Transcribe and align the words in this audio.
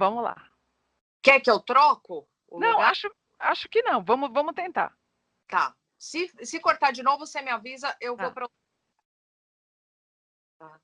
vamos 0.00 0.24
lá. 0.24 0.50
Quer 1.22 1.40
que 1.40 1.50
eu 1.50 1.60
troco? 1.60 2.26
Não, 2.50 2.80
acho, 2.80 3.14
acho 3.38 3.68
que 3.68 3.82
não. 3.82 4.02
Vamos, 4.02 4.32
vamos 4.32 4.54
tentar. 4.54 4.96
Tá. 5.46 5.76
Se, 5.98 6.32
se 6.42 6.58
cortar 6.58 6.90
de 6.90 7.02
novo, 7.02 7.26
você 7.26 7.42
me 7.42 7.50
avisa, 7.50 7.94
eu 8.00 8.16
tá. 8.16 8.24
vou 8.24 8.32
para. 8.32 8.48
Tá. 10.58 10.80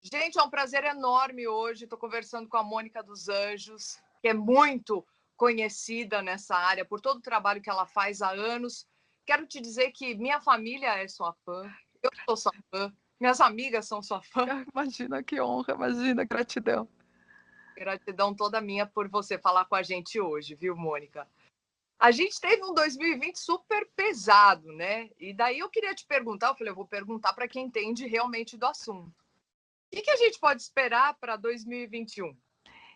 Gente, 0.00 0.38
é 0.38 0.42
um 0.42 0.48
prazer 0.48 0.84
enorme 0.84 1.46
hoje. 1.46 1.84
Estou 1.84 1.98
conversando 1.98 2.48
com 2.48 2.56
a 2.56 2.64
Mônica 2.64 3.02
dos 3.02 3.28
Anjos, 3.28 4.00
que 4.22 4.28
é 4.28 4.34
muito 4.34 5.06
conhecida 5.36 6.22
nessa 6.22 6.56
área 6.56 6.84
por 6.84 7.00
todo 7.00 7.18
o 7.18 7.22
trabalho 7.22 7.60
que 7.60 7.68
ela 7.68 7.86
faz 7.86 8.22
há 8.22 8.30
anos. 8.30 8.86
Quero 9.26 9.46
te 9.46 9.60
dizer 9.60 9.92
que 9.92 10.14
minha 10.14 10.40
família 10.40 10.98
é 10.98 11.06
sua 11.06 11.34
fã, 11.44 11.70
eu 12.02 12.10
sou 12.24 12.36
sua 12.36 12.52
fã, 12.70 12.92
minhas 13.20 13.40
amigas 13.40 13.86
são 13.86 14.02
sua 14.02 14.22
fã. 14.22 14.46
Imagina 14.74 15.22
que 15.22 15.40
honra, 15.40 15.74
imagina, 15.74 16.24
gratidão. 16.24 16.88
Gratidão 17.74 18.34
toda 18.34 18.60
minha 18.60 18.86
por 18.86 19.08
você 19.08 19.38
falar 19.38 19.64
com 19.64 19.74
a 19.74 19.82
gente 19.82 20.20
hoje, 20.20 20.54
viu, 20.54 20.76
Mônica? 20.76 21.26
A 21.98 22.10
gente 22.10 22.40
teve 22.40 22.64
um 22.64 22.74
2020 22.74 23.36
super 23.36 23.88
pesado, 23.94 24.72
né? 24.72 25.08
E 25.18 25.32
daí 25.32 25.60
eu 25.60 25.70
queria 25.70 25.94
te 25.94 26.04
perguntar, 26.04 26.48
eu 26.48 26.56
falei, 26.56 26.70
eu 26.72 26.76
vou 26.76 26.86
perguntar 26.86 27.32
para 27.32 27.46
quem 27.46 27.66
entende 27.66 28.06
realmente 28.06 28.56
do 28.56 28.66
assunto. 28.66 29.08
O 29.08 29.94
que, 29.96 30.02
que 30.02 30.10
a 30.10 30.16
gente 30.16 30.38
pode 30.40 30.60
esperar 30.62 31.14
para 31.20 31.36
2021? 31.36 32.36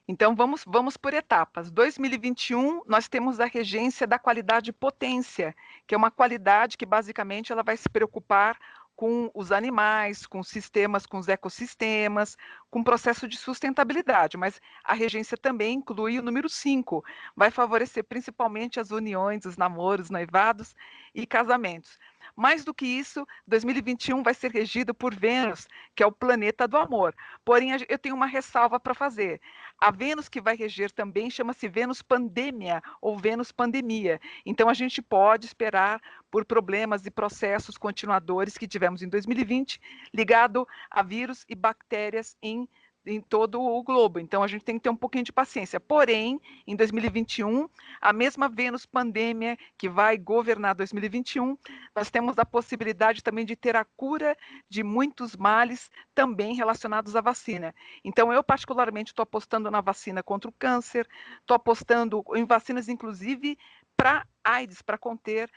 Então 0.09 0.35
vamos, 0.37 0.62
vamos 0.66 0.97
por 0.97 1.13
etapas. 1.15 1.71
2021 1.71 2.83
nós 2.87 3.09
temos 3.09 3.41
a 3.41 3.47
regência 3.47 4.07
da 4.07 4.19
qualidade 4.19 4.73
potência, 4.73 5.55
que 5.87 5.95
é 5.95 5.99
uma 5.99 6.11
qualidade 6.11 6.77
que 6.77 6.87
basicamente 6.87 7.52
ela 7.52 7.63
vai 7.63 7.77
se 7.77 7.88
preocupar 7.88 8.59
com 8.97 9.30
os 9.35 9.52
animais, 9.52 10.27
com 10.27 10.43
sistemas, 10.43 11.05
com 11.05 11.19
os 11.19 11.29
ecossistemas, 11.29 12.37
com 12.71 12.80
o 12.80 12.85
processo 12.85 13.29
de 13.29 13.37
sustentabilidade, 13.37 14.39
mas 14.39 14.59
a 14.83 14.95
regência 14.95 15.37
também 15.37 15.75
inclui 15.75 16.19
o 16.19 16.23
número 16.23 16.49
5, 16.49 17.05
vai 17.37 17.51
favorecer 17.51 18.02
principalmente 18.05 18.80
as 18.80 18.91
uniões, 18.91 19.45
os 19.45 19.59
namoros, 19.59 20.09
noivados 20.09 20.74
e 21.16 21.26
casamentos. 21.26 21.98
Mais 22.36 22.62
do 22.62 22.74
que 22.74 22.84
isso, 22.84 23.26
2021 23.46 24.22
vai 24.22 24.34
ser 24.34 24.50
regido 24.50 24.92
por 24.92 25.14
Vênus, 25.14 25.66
que 25.95 26.02
é 26.02 26.06
o 26.06 26.12
planeta 26.12 26.68
do 26.68 26.76
amor. 26.76 27.14
Porém, 27.42 27.70
eu 27.88 27.98
tenho 27.98 28.14
uma 28.14 28.26
ressalva 28.26 28.78
para 28.78 28.95
fazer. 28.95 29.40
A 29.80 29.90
Vênus 29.90 30.28
que 30.28 30.40
vai 30.40 30.54
reger 30.54 30.90
também 30.92 31.30
chama-se 31.30 31.66
Vênus 31.66 32.02
pandemia 32.02 32.82
ou 33.00 33.18
Vênus 33.18 33.50
pandemia. 33.50 34.20
Então, 34.44 34.68
a 34.68 34.74
gente 34.74 35.00
pode 35.00 35.46
esperar 35.46 35.98
por 36.30 36.44
problemas 36.44 37.06
e 37.06 37.10
processos 37.10 37.78
continuadores 37.78 38.59
que 38.59 38.68
tivemos 38.68 39.02
em 39.02 39.09
2020, 39.09 39.80
ligado 40.12 40.68
a 40.90 41.02
vírus 41.02 41.46
e 41.48 41.54
bactérias 41.54 42.37
em 42.42 42.68
em 43.07 43.21
todo 43.21 43.60
o 43.60 43.82
globo. 43.82 44.18
Então 44.18 44.43
a 44.43 44.49
gente 44.49 44.65
tem 44.65 44.76
que 44.76 44.82
ter 44.82 44.90
um 44.90 44.96
pouquinho 44.96 45.24
de 45.24 45.32
paciência. 45.32 45.79
Porém, 45.79 46.40
em 46.66 46.74
2021, 46.74 47.68
a 48.01 48.12
mesma 48.12 48.49
Vênus 48.49 48.85
pandemia 48.85 49.57
que 49.79 49.88
vai 49.88 50.18
governar 50.18 50.74
2021, 50.74 51.57
nós 51.95 52.10
temos 52.10 52.38
a 52.38 52.45
possibilidade 52.45 53.23
também 53.23 53.45
de 53.45 53.54
ter 53.54 53.77
a 53.77 53.84
cura 53.84 54.37
de 54.68 54.82
muitos 54.82 55.37
males 55.37 55.90
também 56.15 56.54
relacionados 56.54 57.15
à 57.15 57.21
vacina. 57.21 57.74
Então 58.04 58.32
eu 58.32 58.43
particularmente 58.43 59.12
estou 59.12 59.23
apostando 59.23 59.71
na 59.71 59.80
vacina 59.80 60.23
contra 60.23 60.51
o 60.51 60.54
câncer, 60.59 61.09
estou 61.40 61.54
apostando 61.54 62.24
em 62.34 62.45
vacinas 62.45 62.88
inclusive 62.88 63.57
para 63.96 64.27
AIDS, 64.55 64.83
para 64.83 64.99
conter 64.99 65.50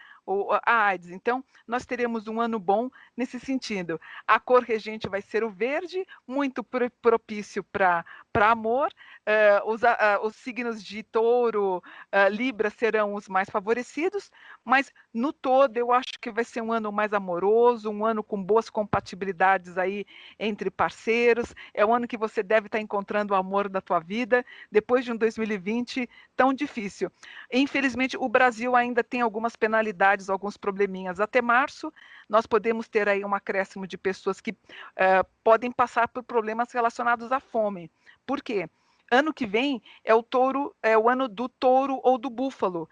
a 0.64 0.86
AIDS. 0.86 1.10
Então, 1.10 1.44
nós 1.68 1.86
teremos 1.86 2.28
um 2.28 2.40
ano 2.40 2.60
bom 2.60 2.90
nesse 3.18 3.40
sentido. 3.40 4.00
A 4.28 4.40
cor 4.40 4.64
regente 4.64 5.10
vai 5.10 5.22
ser 5.22 5.44
o 5.44 5.50
verde, 5.50 6.06
muito 6.28 6.64
propício 7.02 7.64
para 7.64 8.06
amor. 8.36 8.92
Uh, 9.28 9.70
os, 9.70 9.84
uh, 9.84 9.88
os, 10.24 10.36
signos 10.36 10.84
de 10.84 11.04
touro, 11.04 11.78
uh, 11.78 12.30
Libra 12.32 12.70
serão 12.70 13.14
os 13.14 13.28
mais 13.28 13.50
favorecidos, 13.50 14.32
mas 14.64 14.92
no 15.14 15.32
todo 15.32 15.78
eu 15.78 15.92
acho 15.92 16.20
que 16.20 16.32
vai 16.32 16.44
ser 16.44 16.62
um 16.62 16.72
ano 16.72 16.92
mais 16.92 17.14
amoroso, 17.14 17.90
um 17.90 18.06
ano 18.06 18.24
com 18.24 18.42
boas 18.42 18.70
compatibilidades 18.70 19.78
aí 19.78 20.06
entre 20.40 20.72
parceiros. 20.72 21.54
É 21.74 21.86
um 21.86 21.94
ano 21.94 22.08
que 22.08 22.18
você 22.18 22.42
deve 22.42 22.68
estar 22.68 22.80
encontrando 22.80 23.34
o 23.34 23.38
amor 23.38 23.70
da 23.70 23.82
tua 23.82 24.00
vida 24.00 24.46
depois 24.72 25.06
de 25.06 25.12
um 25.12 25.18
2020 25.18 26.10
tão 26.36 26.54
difícil. 26.54 27.12
Infelizmente, 27.52 28.18
o 28.18 28.30
Brasil 28.30 28.76
ainda 28.80 29.04
tem 29.04 29.22
algumas 29.22 29.56
penalidades, 29.56 30.30
alguns 30.30 30.58
probleminhas. 30.58 31.20
Até 31.20 31.42
março, 31.42 31.94
nós 32.28 32.46
podemos 32.46 32.88
ter 32.88 33.08
aí 33.08 33.24
um 33.24 33.36
acréscimo 33.36 33.86
de 33.86 33.98
pessoas 33.98 34.42
que 34.42 34.52
uh, 34.52 35.26
podem 35.44 35.72
passar 35.72 36.08
por 36.08 36.24
problemas 36.24 36.72
relacionados 36.72 37.32
à 37.32 37.40
fome. 37.40 37.92
Por 38.26 38.42
quê? 38.42 38.70
Ano 39.12 39.34
que 39.34 39.48
vem 39.48 39.82
é 40.04 40.14
o 40.14 40.22
touro, 40.22 40.76
é 40.84 40.98
o 40.98 41.10
ano 41.10 41.28
do 41.28 41.50
touro 41.50 42.00
ou 42.04 42.18
do 42.18 42.30
búfalo. 42.30 42.88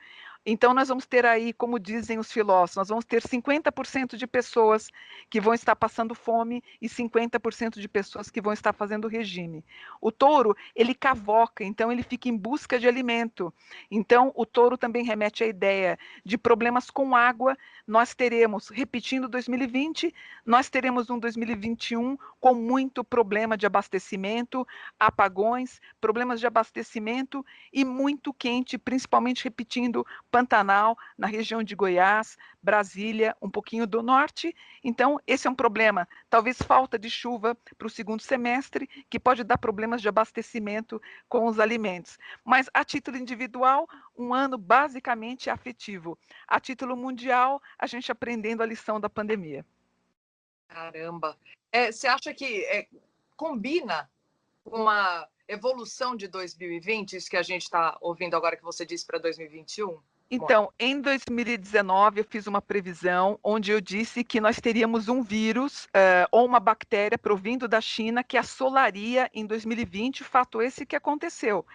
Então, 0.49 0.73
nós 0.73 0.87
vamos 0.87 1.05
ter 1.05 1.25
aí, 1.25 1.51
como 1.51 1.77
dizem 1.77 2.17
os 2.17 2.31
filósofos, 2.31 2.77
nós 2.77 2.87
vamos 2.87 3.03
ter 3.03 3.21
50% 3.21 4.15
de 4.15 4.25
pessoas 4.25 4.89
que 5.29 5.41
vão 5.41 5.53
estar 5.53 5.75
passando 5.75 6.15
fome 6.15 6.63
e 6.81 6.87
50% 6.87 7.81
de 7.81 7.87
pessoas 7.89 8.29
que 8.29 8.39
vão 8.39 8.53
estar 8.53 8.71
fazendo 8.71 9.09
regime. 9.09 9.61
O 9.99 10.09
touro, 10.09 10.55
ele 10.73 10.95
cavoca, 10.95 11.65
então 11.65 11.91
ele 11.91 12.01
fica 12.01 12.29
em 12.29 12.37
busca 12.37 12.79
de 12.79 12.87
alimento. 12.87 13.53
Então, 13.91 14.31
o 14.35 14.45
touro 14.45 14.77
também 14.77 15.03
remete 15.03 15.43
à 15.43 15.47
ideia 15.47 15.99
de 16.23 16.37
problemas 16.37 16.89
com 16.89 17.13
água. 17.13 17.57
Nós 17.85 18.15
teremos, 18.15 18.69
repetindo 18.69 19.27
2020, 19.27 20.15
nós 20.45 20.69
teremos 20.69 21.09
um 21.09 21.19
2021 21.19 22.17
com 22.39 22.53
muito 22.53 23.03
problema 23.03 23.57
de 23.57 23.65
abastecimento, 23.65 24.65
apagões, 24.97 25.81
problemas 25.99 26.39
de 26.39 26.47
abastecimento 26.47 27.45
e 27.73 27.83
muito 27.83 28.33
quente, 28.33 28.77
principalmente 28.77 29.43
repetindo 29.43 30.05
Pantanal, 30.37 30.95
na 31.17 31.25
região 31.25 31.63
de 31.63 31.73
Goiás, 31.73 32.37
Brasília, 32.61 33.35
um 33.41 33.49
pouquinho 33.49 33.87
do 33.87 34.03
norte. 34.03 34.55
Então, 34.83 35.19
esse 35.25 35.47
é 35.47 35.49
um 35.49 35.55
problema. 35.55 36.07
Talvez 36.29 36.61
falta 36.61 36.99
de 36.99 37.09
chuva 37.09 37.57
para 37.75 37.87
o 37.87 37.89
segundo 37.89 38.21
semestre, 38.21 38.85
que 39.09 39.19
pode 39.19 39.43
dar 39.43 39.57
problemas 39.57 39.99
de 39.99 40.07
abastecimento 40.07 41.01
com 41.27 41.47
os 41.47 41.59
alimentos. 41.59 42.19
Mas, 42.45 42.69
a 42.71 42.85
título 42.85 43.17
individual, 43.17 43.89
um 44.15 44.31
ano 44.31 44.59
basicamente 44.59 45.49
afetivo. 45.49 46.15
A 46.47 46.59
título 46.59 46.95
mundial, 46.95 47.59
a 47.79 47.87
gente 47.87 48.11
aprendendo 48.11 48.61
a 48.61 48.65
lição 48.67 48.99
da 48.99 49.09
pandemia. 49.09 49.65
Caramba! 50.67 51.35
É, 51.71 51.91
você 51.91 52.05
acha 52.05 52.31
que 52.31 52.63
é, 52.65 52.87
combina 53.35 54.07
uma 54.63 55.27
evolução 55.47 56.15
de 56.15 56.27
2020, 56.27 57.13
isso 57.15 57.27
que 57.27 57.37
a 57.37 57.41
gente 57.41 57.63
está 57.63 57.97
ouvindo 58.01 58.35
agora 58.35 58.55
que 58.55 58.63
você 58.63 58.85
disse 58.85 59.03
para 59.03 59.17
2021? 59.17 59.99
Então, 60.29 60.69
em 60.77 60.99
2019, 60.99 62.19
eu 62.19 62.25
fiz 62.25 62.47
uma 62.47 62.61
previsão 62.61 63.39
onde 63.41 63.71
eu 63.71 63.79
disse 63.79 64.25
que 64.25 64.41
nós 64.41 64.59
teríamos 64.59 65.07
um 65.07 65.23
vírus 65.23 65.85
uh, 65.85 66.27
ou 66.31 66.45
uma 66.45 66.59
bactéria 66.59 67.17
provindo 67.17 67.65
da 67.65 67.79
China 67.79 68.23
que 68.23 68.37
assolaria 68.37 69.29
em 69.33 69.45
2020, 69.45 70.25
fato 70.25 70.61
esse 70.61 70.85
que 70.85 70.97
aconteceu. 70.97 71.65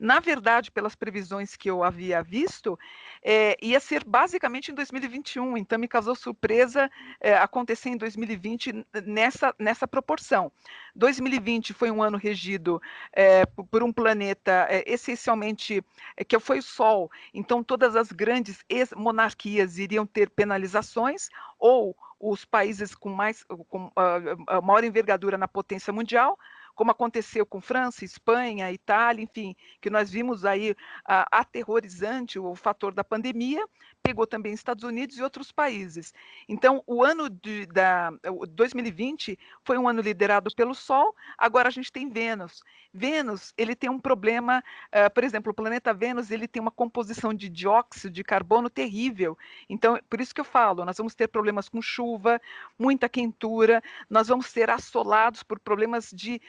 Na 0.00 0.18
verdade, 0.18 0.70
pelas 0.70 0.94
previsões 0.94 1.54
que 1.54 1.70
eu 1.70 1.84
havia 1.84 2.22
visto, 2.22 2.78
é, 3.22 3.54
ia 3.60 3.78
ser 3.78 4.02
basicamente 4.02 4.70
em 4.70 4.74
2021, 4.74 5.58
então 5.58 5.78
me 5.78 5.86
causou 5.86 6.14
surpresa 6.14 6.90
é, 7.20 7.34
acontecer 7.34 7.90
em 7.90 7.98
2020 7.98 8.86
nessa, 9.04 9.54
nessa 9.58 9.86
proporção. 9.86 10.50
2020 10.96 11.74
foi 11.74 11.90
um 11.90 12.02
ano 12.02 12.16
regido 12.16 12.80
é, 13.12 13.44
por 13.44 13.82
um 13.82 13.92
planeta 13.92 14.66
essencialmente 14.86 15.84
que 16.26 16.38
foi 16.38 16.60
o 16.60 16.62
Sol, 16.62 17.10
então 17.34 17.62
todas 17.62 17.94
as 17.94 18.10
grandes 18.10 18.64
monarquias 18.96 19.76
iriam 19.76 20.06
ter 20.06 20.30
penalizações 20.30 21.28
ou 21.58 21.94
os 22.18 22.44
países 22.46 22.94
com 22.94 23.10
mais 23.10 23.44
com 23.68 23.86
uh, 23.86 24.62
maior 24.62 24.84
envergadura 24.84 25.36
na 25.36 25.48
potência 25.48 25.92
mundial 25.92 26.38
como 26.80 26.92
aconteceu 26.92 27.44
com 27.44 27.60
França, 27.60 28.06
Espanha, 28.06 28.72
Itália, 28.72 29.22
enfim, 29.22 29.54
que 29.82 29.90
nós 29.90 30.10
vimos 30.10 30.46
aí 30.46 30.70
uh, 30.70 31.28
aterrorizante 31.30 32.38
o 32.38 32.54
fator 32.54 32.94
da 32.94 33.04
pandemia, 33.04 33.62
pegou 34.02 34.26
também 34.26 34.54
Estados 34.54 34.82
Unidos 34.82 35.18
e 35.18 35.22
outros 35.22 35.52
países. 35.52 36.14
Então, 36.48 36.82
o 36.86 37.04
ano 37.04 37.28
de 37.28 37.66
da, 37.66 38.10
2020 38.48 39.38
foi 39.62 39.76
um 39.76 39.86
ano 39.86 40.00
liderado 40.00 40.50
pelo 40.56 40.74
Sol, 40.74 41.14
agora 41.36 41.68
a 41.68 41.70
gente 41.70 41.92
tem 41.92 42.08
Vênus. 42.08 42.62
Vênus, 42.94 43.52
ele 43.58 43.76
tem 43.76 43.90
um 43.90 44.00
problema, 44.00 44.64
uh, 44.86 45.12
por 45.12 45.22
exemplo, 45.22 45.52
o 45.52 45.54
planeta 45.54 45.92
Vênus, 45.92 46.30
ele 46.30 46.48
tem 46.48 46.62
uma 46.62 46.70
composição 46.70 47.34
de 47.34 47.50
dióxido 47.50 48.10
de 48.10 48.24
carbono 48.24 48.70
terrível. 48.70 49.36
Então, 49.68 49.98
por 50.08 50.18
isso 50.18 50.34
que 50.34 50.40
eu 50.40 50.46
falo, 50.46 50.82
nós 50.86 50.96
vamos 50.96 51.14
ter 51.14 51.28
problemas 51.28 51.68
com 51.68 51.82
chuva, 51.82 52.40
muita 52.78 53.06
quentura, 53.06 53.82
nós 54.08 54.28
vamos 54.28 54.46
ser 54.46 54.70
assolados 54.70 55.42
por 55.42 55.60
problemas 55.60 56.10
de 56.10 56.40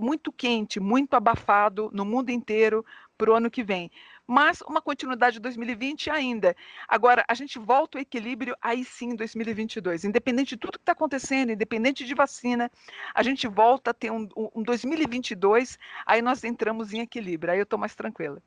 muito 0.00 0.32
quente, 0.32 0.80
muito 0.80 1.14
abafado 1.14 1.90
no 1.92 2.04
mundo 2.04 2.30
inteiro 2.30 2.84
para 3.16 3.30
o 3.30 3.34
ano 3.34 3.50
que 3.50 3.62
vem. 3.62 3.90
Mas 4.26 4.62
uma 4.62 4.80
continuidade 4.80 5.34
de 5.34 5.40
2020 5.40 6.10
ainda. 6.10 6.56
Agora, 6.88 7.24
a 7.28 7.34
gente 7.34 7.58
volta 7.58 7.98
ao 7.98 8.02
equilíbrio 8.02 8.56
aí 8.60 8.84
sim 8.84 9.10
em 9.10 9.16
2022. 9.16 10.04
Independente 10.04 10.50
de 10.50 10.56
tudo 10.56 10.78
que 10.78 10.82
está 10.82 10.92
acontecendo, 10.92 11.52
independente 11.52 12.04
de 12.04 12.14
vacina, 12.14 12.70
a 13.14 13.22
gente 13.22 13.46
volta 13.46 13.90
a 13.90 13.94
ter 13.94 14.10
um, 14.10 14.26
um 14.54 14.62
2022, 14.62 15.78
aí 16.06 16.22
nós 16.22 16.42
entramos 16.42 16.94
em 16.94 17.00
equilíbrio. 17.00 17.52
Aí 17.52 17.58
eu 17.58 17.64
estou 17.64 17.78
mais 17.78 17.94
tranquila. 17.94 18.42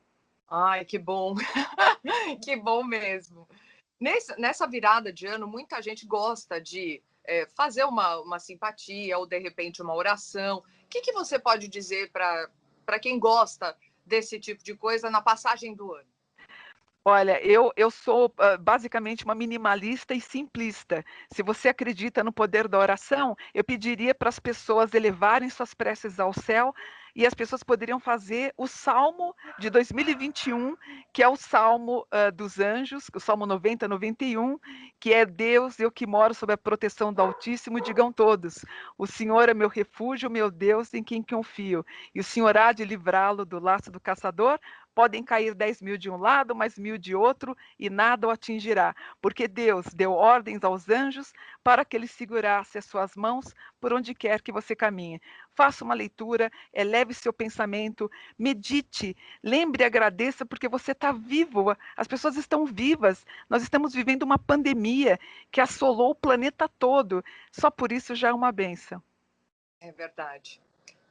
Ai, 0.50 0.84
que 0.84 0.98
bom. 0.98 1.36
que 2.44 2.56
bom 2.56 2.84
mesmo. 2.84 3.48
Nesse, 4.00 4.40
nessa 4.40 4.68
virada 4.68 5.12
de 5.14 5.28
ano, 5.28 5.48
muita 5.48 5.82
gente 5.82 6.08
gosta 6.08 6.60
de 6.60 7.02
é, 7.26 7.46
fazer 7.56 7.84
uma, 7.84 8.20
uma 8.20 8.40
simpatia 8.40 9.18
ou, 9.18 9.28
de 9.28 9.38
repente, 9.38 9.82
uma 9.82 9.94
oração. 9.94 10.64
O 10.88 10.90
que, 10.90 11.02
que 11.02 11.12
você 11.12 11.38
pode 11.38 11.68
dizer 11.68 12.10
para 12.12 13.00
quem 13.02 13.20
gosta 13.20 13.78
desse 14.06 14.40
tipo 14.40 14.64
de 14.64 14.74
coisa 14.74 15.10
na 15.10 15.22
passagem 15.22 15.76
do 15.76 15.94
ano? 15.94 16.08
Olha, 17.04 17.42
eu, 17.42 17.74
eu 17.76 17.92
sou 17.92 18.28
uh, 18.28 18.58
basicamente 18.58 19.26
uma 19.26 19.36
minimalista 19.36 20.14
e 20.14 20.22
simplista. 20.22 21.06
Se 21.32 21.44
você 21.44 21.70
acredita 21.70 22.24
no 22.24 22.32
poder 22.32 22.70
da 22.70 22.80
oração, 22.80 23.36
eu 23.54 23.64
pediria 23.64 24.16
para 24.16 24.30
as 24.30 24.40
pessoas 24.40 24.94
elevarem 24.94 25.50
suas 25.50 25.74
preces 25.74 26.20
ao 26.20 26.34
céu 26.34 26.74
e 27.18 27.26
as 27.26 27.34
pessoas 27.34 27.64
poderiam 27.64 28.00
fazer 28.00 28.54
o 28.56 28.68
Salmo 28.68 29.36
de 29.58 29.72
2021, 29.72 30.78
que 31.12 31.24
é 31.24 31.28
o 31.28 31.36
Salmo 31.36 32.06
uh, 32.14 32.32
dos 32.32 32.60
Anjos, 32.60 33.10
o 33.12 33.20
Salmo 33.20 33.48
90, 33.48 33.88
91, 33.88 34.60
que 35.00 35.12
é 35.12 35.26
Deus, 35.26 35.80
eu 35.80 35.92
que 35.92 36.06
moro 36.06 36.36
sob 36.36 36.54
a 36.54 36.58
proteção 36.58 37.12
do 37.12 37.20
Altíssimo, 37.20 37.82
digam 37.82 38.14
todos: 38.14 38.64
O 38.96 39.08
Senhor 39.08 39.50
é 39.50 39.54
meu 39.56 39.68
refúgio, 39.68 40.30
meu 40.30 40.52
Deus, 40.52 40.94
em 40.94 41.04
quem 41.04 41.24
confio, 41.24 41.84
e 42.14 42.20
o 42.20 42.24
Senhor 42.24 42.56
há 42.56 42.72
de 42.72 42.86
livrá-lo 42.86 43.44
do 43.46 43.60
laço 43.60 43.90
do 43.90 44.00
caçador, 44.00 44.60
Podem 44.98 45.22
cair 45.22 45.54
dez 45.54 45.80
mil 45.80 45.96
de 45.96 46.10
um 46.10 46.18
lado, 46.18 46.56
mais 46.56 46.76
mil 46.76 46.98
de 46.98 47.14
outro, 47.14 47.56
e 47.78 47.88
nada 47.88 48.26
o 48.26 48.32
atingirá, 48.32 48.96
porque 49.22 49.48
Deus 49.48 49.86
deu 49.94 50.12
ordens 50.12 50.64
aos 50.64 50.90
anjos 50.90 51.32
para 51.64 51.86
que 51.86 51.96
eles 51.96 52.10
segurassem 52.10 52.80
as 52.80 52.86
suas 52.86 53.16
mãos 53.16 53.54
por 53.80 53.94
onde 53.94 54.16
quer 54.16 54.42
que 54.42 54.52
você 54.52 54.76
caminhe. 54.76 55.22
Faça 55.54 55.84
uma 55.84 55.94
leitura, 55.94 56.52
eleve 56.74 57.14
seu 57.14 57.32
pensamento, 57.32 58.10
medite, 58.40 59.16
lembre 59.44 59.84
e 59.84 59.86
agradeça, 59.86 60.44
porque 60.44 60.68
você 60.68 60.94
está 60.94 61.12
vivo, 61.12 61.78
as 61.96 62.08
pessoas 62.08 62.36
estão 62.36 62.66
vivas. 62.66 63.24
Nós 63.48 63.62
estamos 63.62 63.94
vivendo 63.94 64.24
uma 64.24 64.40
pandemia 64.40 65.20
que 65.52 65.62
assolou 65.62 66.10
o 66.10 66.16
planeta 66.16 66.68
todo. 66.68 67.24
Só 67.52 67.70
por 67.70 67.92
isso 67.92 68.16
já 68.16 68.30
é 68.30 68.34
uma 68.34 68.52
benção. 68.52 69.00
É 69.80 69.92
verdade. 69.92 70.60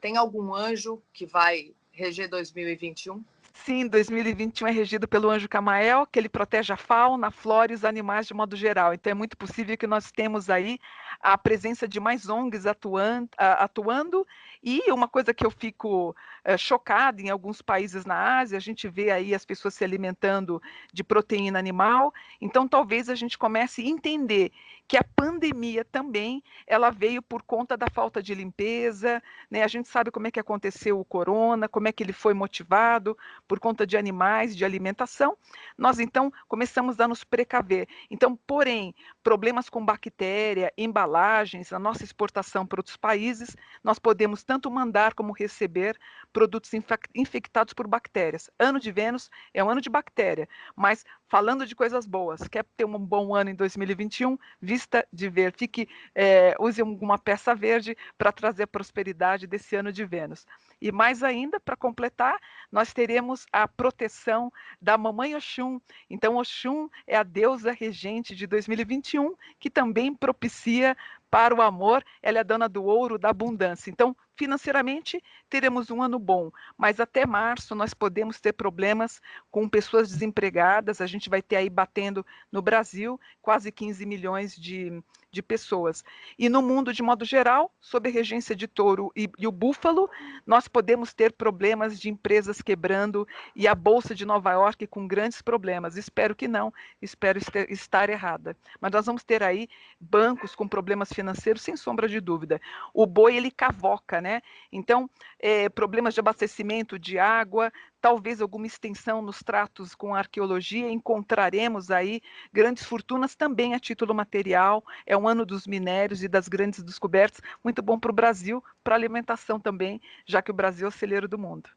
Tem 0.00 0.17
algum 0.17 0.53
anjo 0.53 1.00
que 1.12 1.25
vai 1.25 1.73
reger 1.93 2.29
2021? 2.29 3.25
Sim, 3.64 3.88
2021 3.88 4.69
é 4.69 4.70
regido 4.70 5.08
pelo 5.08 5.29
anjo 5.31 5.49
Camael, 5.49 6.06
que 6.06 6.19
ele 6.19 6.29
protege 6.29 6.73
a 6.73 6.76
fauna, 6.76 7.29
a 7.29 7.31
flora 7.31 7.73
e 7.73 7.75
os 7.75 7.85
animais 7.85 8.26
de 8.26 8.35
modo 8.35 8.55
geral. 8.55 8.93
Então 8.94 9.11
é 9.11 9.14
muito 9.14 9.37
possível 9.37 9.76
que 9.76 9.87
nós 9.87 10.12
temos 10.12 10.49
aí 10.50 10.79
a 11.20 11.37
presença 11.37 11.88
de 11.88 11.99
mais 11.99 12.29
ONGs 12.29 12.67
atuando, 12.67 13.29
atuando 13.37 14.26
e 14.62 14.93
uma 14.93 15.08
coisa 15.08 15.35
que 15.35 15.44
eu 15.44 15.50
fico 15.50 16.14
é, 16.44 16.56
chocada 16.56 17.20
em 17.20 17.31
alguns 17.31 17.61
países 17.62 18.05
na 18.05 18.38
Ásia, 18.38 18.56
a 18.56 18.61
gente 18.61 18.88
vê 18.88 19.11
aí 19.11 19.35
as 19.35 19.44
pessoas 19.44 19.75
se 19.75 19.82
alimentando 19.82 20.62
de 20.93 21.02
proteína 21.02 21.59
animal. 21.59 22.12
Então 22.41 22.69
talvez 22.69 23.09
a 23.09 23.14
gente 23.14 23.38
comece 23.38 23.82
a 23.82 23.87
entender 23.87 24.52
que 24.88 24.97
a 24.97 25.05
pandemia 25.17 25.85
também 25.85 26.43
ela 26.67 26.91
veio 26.91 27.21
por 27.21 27.43
conta 27.43 27.77
da 27.77 27.87
falta 27.91 28.23
de 28.23 28.35
limpeza, 28.35 29.23
né? 29.50 29.62
A 29.62 29.69
gente 29.69 29.88
sabe 29.88 30.11
como 30.11 30.27
é 30.27 30.31
que 30.31 30.38
aconteceu 30.38 31.00
o 31.00 31.05
corona, 31.05 31.69
como 31.69 31.88
é 31.88 31.93
que 31.93 32.03
ele 32.03 32.12
foi 32.12 32.35
motivado 32.35 33.17
por 33.49 33.59
conta 33.59 33.87
de 33.87 33.97
animais, 33.97 34.56
de 34.56 34.65
alimentação. 34.65 35.37
Nós 35.77 35.99
então 35.99 36.33
começamos 36.47 37.00
a 37.00 37.09
nos 37.09 37.25
precaver. 37.25 37.88
Então, 38.11 38.37
porém, 38.47 38.94
problemas 39.23 39.69
com 39.69 39.85
bactéria, 39.85 40.73
embalagens, 40.79 41.73
a 41.73 41.79
nossa 41.79 42.05
exportação 42.05 42.65
para 42.65 42.81
outros 42.81 42.97
países, 42.97 43.56
nós 43.83 43.99
podemos 43.99 44.44
tanto 44.44 44.71
mandar 44.71 45.15
como 45.15 45.33
receber 45.33 45.99
produtos 46.33 46.71
infectados 47.15 47.75
por 47.75 47.88
bactérias. 47.88 48.49
Ano 48.59 48.79
de 48.79 48.93
Vênus 48.93 49.31
é 49.53 49.65
um 49.65 49.71
ano 49.71 49.81
de 49.81 49.91
bactéria, 49.91 50.49
mas 50.77 51.05
falando 51.29 51.67
de 51.67 51.75
coisas 51.75 52.06
boas, 52.06 52.47
quer 52.49 52.65
ter 52.77 52.85
um 52.85 52.99
bom 52.99 53.35
ano 53.35 53.50
em 53.50 53.55
2021, 53.55 54.38
vista 54.76 55.08
de 55.11 55.31
ver, 55.31 55.55
fique, 55.56 55.88
é, 56.14 56.55
use 56.61 56.82
uma 56.82 57.19
peça 57.19 57.55
verde 57.55 57.96
para 58.19 58.31
trazer 58.31 58.67
prosperidade 58.67 59.46
desse 59.46 59.75
ano 59.75 59.90
de 59.90 60.05
Vênus. 60.05 60.46
E 60.81 60.93
mais 60.93 61.23
ainda, 61.23 61.58
para 61.58 61.75
completar, 61.75 62.38
nós 62.70 62.93
teremos 62.93 63.46
a 63.50 63.67
proteção 63.67 64.52
da 64.81 64.99
Mamãe 64.99 65.34
Oxum. 65.34 65.81
Então, 66.11 66.37
Oxum 66.37 66.90
é 67.06 67.17
a 67.17 67.23
deusa 67.23 67.73
regente 67.73 68.37
de 68.37 68.46
2021, 68.46 69.34
que 69.58 69.70
também 69.70 70.14
propicia 70.14 70.94
para 71.37 71.55
o 71.55 71.61
amor, 71.61 72.03
ela 72.23 72.38
é 72.38 72.43
dona 72.43 72.67
do 72.67 72.83
ouro, 72.83 73.19
da 73.19 73.29
abundância. 73.29 73.91
Então, 73.91 74.17
financeiramente, 74.35 75.23
teremos 75.50 75.91
um 75.91 76.03
ano 76.03 76.19
bom, 76.19 76.50
mas 76.79 76.99
até 76.99 77.27
março 77.27 77.75
nós 77.75 77.93
podemos 77.93 78.41
ter 78.41 78.55
problemas 78.55 79.21
com 79.50 79.69
pessoas 79.69 80.09
desempregadas. 80.09 80.99
A 80.99 81.06
gente 81.06 81.29
vai 81.29 81.43
ter 81.43 81.56
aí 81.56 81.69
batendo 81.69 82.25
no 82.50 82.62
Brasil 82.62 83.21
quase 83.43 83.71
15 83.71 84.06
milhões 84.06 84.56
de, 84.56 85.03
de 85.37 85.43
pessoas. 85.43 86.03
E 86.38 86.49
no 86.49 86.62
mundo, 86.62 86.93
de 86.93 87.03
modo 87.03 87.25
geral, 87.25 87.71
sob 87.79 88.09
a 88.09 88.12
regência 88.12 88.56
de 88.56 88.67
touro 88.67 89.12
e, 89.15 89.31
e, 89.38 89.47
o 89.47 89.53
búfalo, 89.53 90.09
nós 90.47 90.67
podemos 90.67 91.12
ter 91.12 91.33
problemas 91.33 92.00
de 92.00 92.09
empresas 92.09 92.62
quebrando 92.62 93.29
e 93.55 93.69
a 93.69 93.75
Bolsa 93.75 94.15
de 94.15 94.25
Nova 94.25 94.53
York 94.53 94.87
com 94.87 95.06
grandes 95.06 95.43
problemas. 95.43 95.97
Espero 95.97 96.35
que 96.35 96.49
não, 96.49 96.73
espero 97.00 97.38
estar 97.69 98.09
errada. 98.09 98.56
Mas 98.81 98.91
nós 98.91 99.05
vamos 99.05 99.23
ter 99.23 99.43
aí 99.43 99.69
bancos 100.00 100.55
com 100.55 100.67
problemas 100.67 101.12
financeiros, 101.12 101.62
sem 101.62 101.77
sombra 101.77 102.09
de 102.09 102.19
dúvida. 102.19 102.59
O 102.94 103.06
boi, 103.06 103.37
ele 103.37 103.50
cavoca, 103.50 104.21
né? 104.21 104.41
Então, 104.73 105.09
é, 105.38 105.69
problemas 105.69 106.15
de 106.15 106.21
abastecimento 106.21 106.99
de 106.99 107.19
água, 107.19 107.71
talvez 108.06 108.41
alguma 108.41 108.69
extensão 108.69 109.20
nos 109.20 109.43
tratos 109.43 109.93
com 109.93 110.14
a 110.14 110.19
arqueologia, 110.19 110.88
encontraremos 110.88 111.91
aí 111.91 112.20
grandes 112.53 112.85
fortunas 112.85 113.35
também 113.35 113.75
a 113.75 113.81
título 113.81 114.14
material. 114.14 114.85
É 115.05 115.17
um 115.17 115.26
ano 115.26 115.44
dos 115.44 115.67
minérios 115.67 116.23
e 116.23 116.29
das 116.29 116.47
grandes 116.47 116.85
descobertas, 116.85 117.41
muito 117.64 117.82
bom 117.82 117.99
para 117.99 118.12
o 118.12 118.14
Brasil, 118.14 118.62
para 118.85 118.94
a 118.94 118.97
alimentação 118.97 119.58
também, 119.58 120.00
já 120.25 120.41
que 120.41 120.53
o 120.53 120.55
Brasil 120.55 120.87
é 120.87 120.88
o 120.88 120.93
celeiro 120.93 121.26
do 121.26 121.37
mundo. 121.37 121.69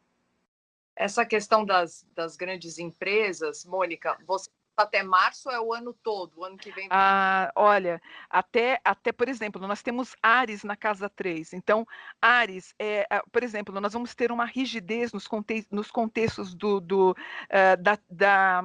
Essa 0.95 1.25
questão 1.25 1.65
das, 1.65 2.05
das 2.13 2.37
grandes 2.37 2.77
empresas, 2.77 3.65
Mônica, 3.65 4.15
você 4.27 4.51
até 4.79 5.03
março 5.03 5.49
é 5.49 5.59
o 5.59 5.73
ano 5.73 5.93
todo, 5.93 6.39
o 6.39 6.45
ano 6.45 6.57
que 6.57 6.71
vem? 6.71 6.87
Ah, 6.91 7.51
olha, 7.55 8.01
até, 8.29 8.79
até, 8.83 9.11
por 9.11 9.27
exemplo, 9.27 9.65
nós 9.67 9.81
temos 9.81 10.15
Ares 10.21 10.63
na 10.63 10.75
casa 10.75 11.09
3. 11.09 11.53
Então, 11.53 11.85
Ares, 12.21 12.73
é, 12.79 13.05
por 13.31 13.43
exemplo, 13.43 13.79
nós 13.79 13.93
vamos 13.93 14.15
ter 14.15 14.31
uma 14.31 14.45
rigidez 14.45 15.11
nos, 15.11 15.27
conte 15.27 15.67
nos 15.71 15.91
contextos 15.91 16.53
do, 16.53 16.79
do 16.79 17.11
uh, 17.11 17.81
da, 17.81 17.97
da 18.09 18.63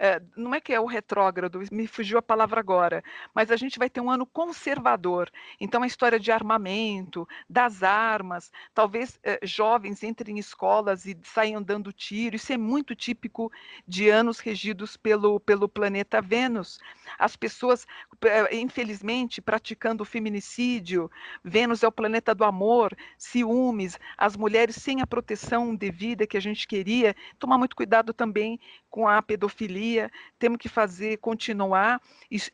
uh, 0.00 0.26
não 0.36 0.54
é 0.54 0.60
que 0.60 0.72
é 0.72 0.80
o 0.80 0.86
retrógrado, 0.86 1.60
me 1.70 1.86
fugiu 1.86 2.18
a 2.18 2.22
palavra 2.22 2.60
agora, 2.60 3.02
mas 3.34 3.50
a 3.50 3.56
gente 3.56 3.78
vai 3.78 3.90
ter 3.90 4.00
um 4.00 4.10
ano 4.10 4.26
conservador. 4.26 5.30
Então, 5.60 5.82
a 5.82 5.86
história 5.86 6.18
de 6.18 6.30
armamento, 6.30 7.28
das 7.48 7.82
armas, 7.82 8.50
talvez 8.74 9.16
uh, 9.16 9.46
jovens 9.46 10.02
entrem 10.02 10.36
em 10.36 10.38
escolas 10.38 11.06
e 11.06 11.16
saiam 11.22 11.62
dando 11.62 11.92
tiro, 11.92 12.36
isso 12.36 12.52
é 12.52 12.56
muito 12.56 12.94
típico 12.94 13.50
de 13.86 14.08
anos 14.08 14.38
regidos 14.38 14.96
pelo 14.96 15.40
pelo 15.40 15.68
planeta 15.68 16.20
Vênus. 16.20 16.78
As 17.18 17.36
pessoas, 17.36 17.86
eh, 18.24 18.56
infelizmente, 18.56 19.40
praticando 19.40 20.02
o 20.02 20.06
feminicídio, 20.06 21.10
Vênus 21.44 21.82
é 21.82 21.88
o 21.88 21.92
planeta 21.92 22.34
do 22.34 22.44
amor, 22.44 22.96
ciúmes, 23.18 23.98
as 24.16 24.36
mulheres 24.36 24.76
sem 24.76 25.00
a 25.00 25.06
proteção 25.06 25.74
devida 25.74 26.26
que 26.26 26.36
a 26.36 26.40
gente 26.40 26.66
queria. 26.66 27.14
Tomar 27.38 27.58
muito 27.58 27.76
cuidado 27.76 28.12
também 28.12 28.58
com 28.90 29.06
a 29.06 29.20
pedofilia, 29.20 30.10
temos 30.38 30.58
que 30.58 30.68
fazer, 30.68 31.18
continuar 31.18 32.00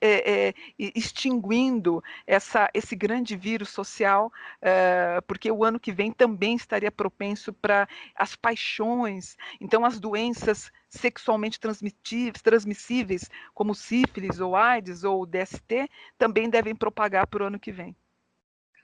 é, 0.00 0.48
é, 0.48 0.54
extinguindo 0.78 2.02
essa, 2.26 2.68
esse 2.74 2.96
grande 2.96 3.36
vírus 3.36 3.68
social, 3.68 4.32
é, 4.60 5.20
porque 5.26 5.50
o 5.50 5.64
ano 5.64 5.78
que 5.78 5.92
vem 5.92 6.10
também 6.10 6.56
estaria 6.56 6.90
propenso 6.90 7.52
para 7.52 7.88
as 8.16 8.34
paixões, 8.34 9.36
então 9.60 9.84
as 9.84 10.00
doenças 10.00 10.72
sexualmente 10.92 11.58
transmissíveis, 11.58 13.30
como 13.54 13.74
sífilis 13.74 14.40
ou 14.40 14.54
AIDS 14.54 15.04
ou 15.04 15.24
DST, 15.24 15.88
também 16.18 16.50
devem 16.50 16.76
propagar 16.76 17.26
para 17.26 17.44
o 17.44 17.46
ano 17.46 17.58
que 17.58 17.72
vem. 17.72 17.96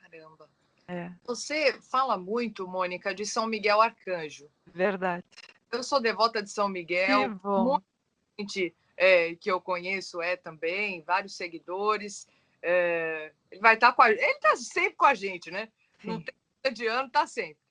Caramba. 0.00 0.49
É. 0.87 1.12
Você 1.25 1.79
fala 1.83 2.17
muito, 2.17 2.67
Mônica, 2.67 3.15
de 3.15 3.27
São 3.27 3.47
Miguel 3.47 3.83
Arcanjo. 3.83 4.49
Verdade. 4.67 5.23
Eu 5.71 5.83
sou 5.83 6.00
devota 6.00 6.43
de 6.43 6.50
São 6.50 6.67
Miguel. 6.67 7.29
Que 7.29 7.35
bom. 7.43 7.65
Muita 7.65 7.85
gente 8.38 8.75
é, 8.97 9.35
que 9.35 9.50
eu 9.50 9.61
conheço 9.61 10.23
é 10.23 10.35
também, 10.35 11.03
vários 11.03 11.37
seguidores. 11.37 12.27
É, 12.62 13.33
ele 13.50 13.61
vai 13.61 13.75
estar 13.75 13.88
tá 13.88 13.93
com 13.93 14.00
a, 14.00 14.11
ele 14.11 14.23
está 14.23 14.57
sempre 14.57 14.95
com 14.95 15.05
a 15.05 15.15
gente, 15.15 15.50
né? 15.50 15.69
Sim. 16.00 16.09
Não 16.09 16.23
tem 16.23 16.73
de 16.73 16.87
ano, 16.87 17.09
está 17.09 17.27
sempre. 17.27 17.68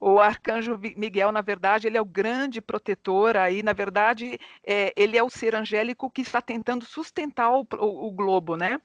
O 0.00 0.20
arcanjo 0.20 0.78
Miguel, 0.96 1.32
na 1.32 1.40
verdade, 1.40 1.86
ele 1.86 1.98
é 1.98 2.00
o 2.00 2.04
grande 2.04 2.60
protetor 2.60 3.36
aí, 3.36 3.62
na 3.62 3.72
verdade, 3.72 4.38
é, 4.64 4.92
ele 4.96 5.18
é 5.18 5.22
o 5.22 5.30
ser 5.30 5.54
angélico 5.56 6.10
que 6.10 6.22
está 6.22 6.40
tentando 6.40 6.84
sustentar 6.84 7.50
o, 7.50 7.66
o, 7.78 8.06
o 8.06 8.12
globo, 8.12 8.56
né? 8.56 8.80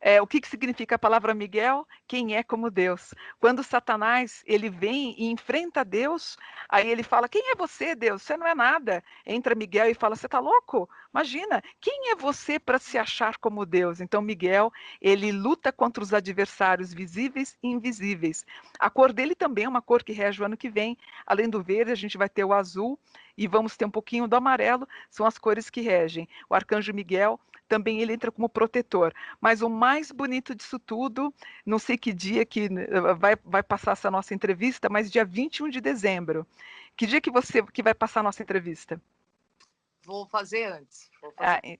É, 0.00 0.22
o 0.22 0.26
que, 0.26 0.40
que 0.40 0.48
significa 0.48 0.94
a 0.94 0.98
palavra 0.98 1.34
Miguel? 1.34 1.86
Quem 2.06 2.36
é 2.36 2.42
como 2.42 2.70
Deus. 2.70 3.12
Quando 3.40 3.64
Satanás 3.64 4.44
ele 4.46 4.70
vem 4.70 5.14
e 5.18 5.26
enfrenta 5.30 5.84
Deus, 5.84 6.36
aí 6.68 6.88
ele 6.88 7.02
fala: 7.02 7.28
Quem 7.28 7.50
é 7.50 7.54
você, 7.56 7.94
Deus? 7.96 8.22
Você 8.22 8.36
não 8.36 8.46
é 8.46 8.54
nada. 8.54 9.02
Entra 9.26 9.56
Miguel 9.56 9.90
e 9.90 9.94
fala: 9.94 10.14
Você 10.14 10.26
está 10.26 10.38
louco? 10.38 10.88
Imagina, 11.12 11.62
quem 11.80 12.10
é 12.12 12.14
você 12.14 12.60
para 12.60 12.78
se 12.78 12.96
achar 12.96 13.38
como 13.38 13.66
Deus? 13.66 14.00
Então 14.00 14.22
Miguel 14.22 14.72
ele 15.00 15.32
luta 15.32 15.72
contra 15.72 16.02
os 16.02 16.14
adversários 16.14 16.94
visíveis 16.94 17.58
e 17.62 17.68
invisíveis. 17.68 18.46
A 18.78 18.88
cor 18.88 19.12
dele 19.12 19.34
também 19.34 19.64
é 19.64 19.68
uma 19.68 19.82
cor 19.82 20.04
que 20.04 20.12
rege 20.12 20.40
o 20.40 20.46
ano 20.46 20.56
que 20.56 20.70
vem. 20.70 20.96
Além 21.26 21.48
do 21.48 21.62
verde, 21.62 21.90
a 21.90 21.96
gente 21.96 22.16
vai 22.16 22.28
ter 22.28 22.44
o 22.44 22.52
azul 22.52 22.98
e 23.36 23.48
vamos 23.48 23.76
ter 23.76 23.84
um 23.84 23.90
pouquinho 23.90 24.28
do 24.28 24.36
amarelo. 24.36 24.86
São 25.10 25.26
as 25.26 25.38
cores 25.38 25.70
que 25.70 25.80
regem. 25.80 26.28
O 26.48 26.54
arcanjo 26.54 26.92
Miguel 26.92 27.40
também 27.68 28.00
ele 28.00 28.12
entra 28.12 28.32
como 28.32 28.48
protetor. 28.48 29.14
Mas 29.40 29.62
o 29.62 29.68
mais 29.68 30.10
bonito 30.10 30.54
disso 30.54 30.78
tudo, 30.78 31.32
não 31.64 31.78
sei 31.78 31.96
que 31.96 32.12
dia 32.12 32.44
que 32.44 32.64
eh, 32.64 33.14
vai, 33.14 33.36
vai 33.44 33.62
passar 33.62 33.92
essa 33.92 34.10
nossa 34.10 34.34
entrevista, 34.34 34.88
mas 34.88 35.10
dia 35.10 35.24
21 35.24 35.68
de 35.68 35.80
dezembro. 35.80 36.46
Que 36.96 37.06
dia 37.06 37.20
que 37.20 37.30
você 37.30 37.62
que 37.62 37.82
vai 37.82 37.94
passar 37.94 38.20
a 38.20 38.24
nossa 38.24 38.42
entrevista? 38.42 39.00
Vou 40.04 40.26
fazer 40.26 40.64
antes. 40.64 41.10
Vou 41.20 41.30
fazer. 41.32 41.60
Ah, 41.62 41.78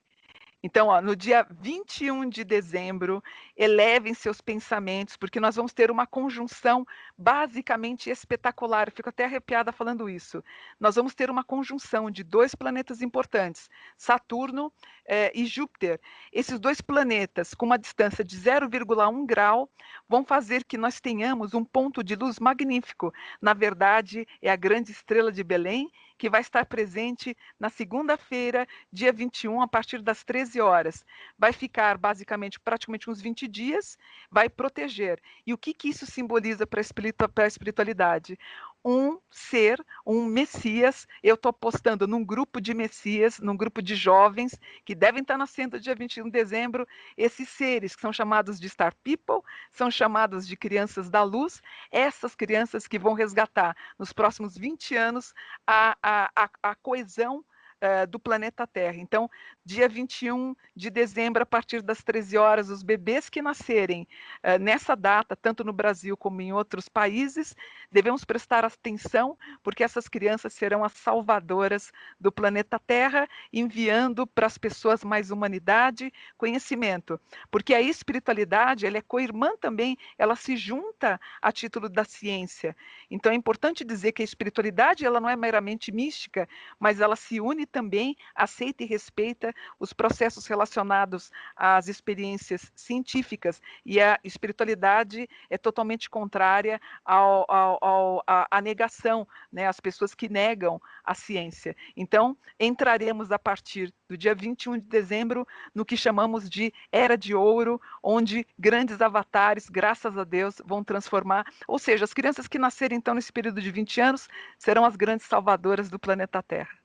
então, 0.61 0.87
ó, 0.87 1.01
no 1.01 1.15
dia 1.15 1.47
21 1.49 2.29
de 2.29 2.43
dezembro, 2.43 3.23
elevem 3.59 4.13
seus 4.13 4.39
pensamentos, 4.39 5.17
porque 5.17 5.37
nós 5.37 5.57
vamos 5.57 5.73
ter 5.73 5.91
uma 5.91 6.07
conjunção 6.07 6.87
basicamente 7.17 8.09
espetacular. 8.09 8.87
Eu 8.87 8.93
fico 8.95 9.09
até 9.09 9.25
arrepiada 9.25 9.73
falando 9.73 10.09
isso. 10.09 10.41
Nós 10.79 10.95
vamos 10.95 11.13
ter 11.13 11.29
uma 11.29 11.43
conjunção 11.43 12.09
de 12.09 12.23
dois 12.23 12.55
planetas 12.55 13.01
importantes, 13.01 13.69
Saturno 13.97 14.71
eh, 15.05 15.29
e 15.35 15.45
Júpiter. 15.45 15.99
Esses 16.31 16.57
dois 16.57 16.79
planetas, 16.79 17.53
com 17.53 17.65
uma 17.65 17.77
distância 17.77 18.23
de 18.23 18.37
0,1 18.37 19.25
grau, 19.25 19.69
vão 20.07 20.23
fazer 20.23 20.63
que 20.63 20.77
nós 20.77 21.01
tenhamos 21.01 21.53
um 21.53 21.65
ponto 21.65 22.01
de 22.01 22.15
luz 22.15 22.39
magnífico. 22.39 23.13
Na 23.41 23.53
verdade, 23.53 24.25
é 24.41 24.49
a 24.49 24.55
grande 24.55 24.93
estrela 24.93 25.33
de 25.33 25.43
Belém 25.43 25.91
que 26.17 26.29
vai 26.29 26.41
estar 26.41 26.65
presente 26.65 27.35
na 27.57 27.69
segunda-feira, 27.69 28.67
dia 28.91 29.11
21, 29.11 29.61
a 29.61 29.67
partir 29.67 30.01
das 30.01 30.21
13 30.23 30.59
horas. 30.59 31.05
Vai 31.37 31.53
ficar 31.53 31.97
basicamente 31.97 32.59
praticamente 32.59 33.09
uns 33.09 33.21
20 33.21 33.47
dias, 33.49 33.97
vai 34.31 34.49
proteger. 34.49 35.21
E 35.45 35.53
o 35.53 35.57
que, 35.57 35.73
que 35.73 35.89
isso 35.89 36.05
simboliza 36.05 36.65
para 36.67 36.79
a 36.79 37.47
espiritualidade? 37.47 38.37
um 38.83 39.19
ser, 39.29 39.83
um 40.05 40.25
Messias. 40.25 41.07
Eu 41.21 41.35
estou 41.35 41.51
postando 41.51 42.07
num 42.07 42.23
grupo 42.23 42.61
de 42.61 42.73
Messias, 42.73 43.39
num 43.39 43.55
grupo 43.55 43.81
de 43.81 43.95
jovens 43.95 44.57
que 44.85 44.95
devem 44.95 45.21
estar 45.21 45.37
nascendo 45.37 45.79
dia 45.79 45.95
21 45.95 46.25
de 46.25 46.31
dezembro. 46.31 46.87
Esses 47.17 47.49
seres 47.49 47.95
que 47.95 48.01
são 48.01 48.13
chamados 48.13 48.59
de 48.59 48.69
Star 48.69 48.95
People, 49.03 49.41
são 49.71 49.91
chamados 49.91 50.47
de 50.47 50.55
crianças 50.55 51.09
da 51.09 51.23
luz, 51.23 51.61
essas 51.91 52.35
crianças 52.35 52.87
que 52.87 52.99
vão 52.99 53.13
resgatar 53.13 53.75
nos 53.97 54.13
próximos 54.13 54.57
20 54.57 54.95
anos 54.95 55.33
a, 55.67 55.97
a, 56.01 56.31
a, 56.35 56.49
a 56.63 56.75
coesão 56.75 57.43
uh, 57.81 58.07
do 58.07 58.19
planeta 58.19 58.67
Terra. 58.67 58.97
Então, 58.97 59.29
dia 59.63 59.87
21 59.87 60.55
de 60.75 60.89
dezembro, 60.89 61.43
a 61.43 61.45
partir 61.45 61.81
das 61.81 62.03
13 62.03 62.37
horas, 62.37 62.69
os 62.69 62.83
bebês 62.83 63.29
que 63.29 63.41
nascerem 63.41 64.07
uh, 64.43 64.59
nessa 64.59 64.95
data, 64.95 65.35
tanto 65.35 65.63
no 65.63 65.73
Brasil 65.73 66.15
como 66.17 66.41
em 66.41 66.53
outros 66.53 66.87
países, 66.89 67.55
devemos 67.91 68.23
prestar 68.23 68.65
atenção, 68.65 69.37
porque 69.63 69.83
essas 69.83 70.07
crianças 70.07 70.53
serão 70.53 70.83
as 70.83 70.93
salvadoras 70.93 71.91
do 72.19 72.31
planeta 72.31 72.79
Terra, 72.79 73.27
enviando 73.51 74.27
para 74.27 74.47
as 74.47 74.57
pessoas 74.57 75.03
mais 75.03 75.31
humanidade, 75.31 76.11
conhecimento. 76.37 77.19
Porque 77.49 77.73
a 77.73 77.81
espiritualidade, 77.81 78.85
ela 78.85 78.97
é 78.97 79.01
co-irmã 79.01 79.55
também, 79.59 79.97
ela 80.17 80.35
se 80.35 80.55
junta 80.55 81.19
a 81.41 81.51
título 81.51 81.89
da 81.89 82.03
ciência. 82.03 82.75
Então, 83.09 83.31
é 83.31 83.35
importante 83.35 83.83
dizer 83.83 84.11
que 84.11 84.21
a 84.21 84.25
espiritualidade, 84.25 85.05
ela 85.05 85.19
não 85.19 85.29
é 85.29 85.35
meramente 85.35 85.91
mística, 85.91 86.47
mas 86.79 86.99
ela 86.99 87.15
se 87.15 87.39
une 87.39 87.65
também 87.69 88.15
aceita 88.35 88.83
e 88.83 88.85
respeita 88.85 89.53
os 89.79 89.93
processos 89.93 90.45
relacionados 90.47 91.31
às 91.55 91.87
experiências 91.87 92.71
científicas 92.75 93.61
e 93.85 94.01
a 94.01 94.19
espiritualidade 94.23 95.27
é 95.49 95.57
totalmente 95.57 96.09
contrária 96.09 96.79
ao, 97.05 97.45
ao, 97.49 97.77
ao, 97.81 98.23
à 98.27 98.61
negação, 98.61 99.27
né, 99.51 99.67
às 99.67 99.79
pessoas 99.79 100.13
que 100.13 100.29
negam 100.29 100.81
a 101.03 101.13
ciência. 101.13 101.75
Então, 101.95 102.37
entraremos 102.59 103.31
a 103.31 103.39
partir 103.39 103.93
do 104.07 104.17
dia 104.17 104.33
21 104.33 104.79
de 104.79 104.87
dezembro 104.87 105.47
no 105.73 105.85
que 105.85 105.95
chamamos 105.95 106.49
de 106.49 106.73
Era 106.91 107.17
de 107.17 107.35
Ouro, 107.35 107.79
onde 108.01 108.45
grandes 108.57 109.01
avatares, 109.01 109.69
graças 109.69 110.17
a 110.17 110.23
Deus, 110.23 110.61
vão 110.65 110.83
transformar, 110.83 111.45
ou 111.67 111.77
seja, 111.77 112.05
as 112.05 112.13
crianças 112.13 112.47
que 112.47 112.59
nascerem 112.59 112.97
então 112.97 113.13
nesse 113.13 113.31
período 113.31 113.61
de 113.61 113.71
20 113.71 114.01
anos 114.01 114.27
serão 114.57 114.85
as 114.85 114.95
grandes 114.95 115.27
salvadoras 115.27 115.89
do 115.89 115.99
planeta 115.99 116.41
Terra. 116.41 116.77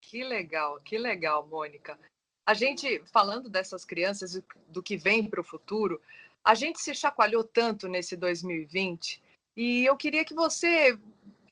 Que 0.00 0.24
legal, 0.24 0.80
que 0.80 0.98
legal, 0.98 1.46
Mônica. 1.46 1.98
A 2.46 2.54
gente, 2.54 3.00
falando 3.12 3.48
dessas 3.48 3.84
crianças, 3.84 4.42
do 4.68 4.82
que 4.82 4.96
vem 4.96 5.28
para 5.28 5.40
o 5.40 5.44
futuro, 5.44 6.00
a 6.44 6.54
gente 6.54 6.80
se 6.80 6.94
chacoalhou 6.94 7.44
tanto 7.44 7.86
nesse 7.86 8.16
2020 8.16 9.22
e 9.56 9.84
eu 9.84 9.96
queria 9.96 10.24
que 10.24 10.34
você 10.34 10.98